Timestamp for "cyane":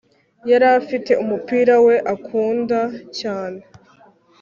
3.19-3.61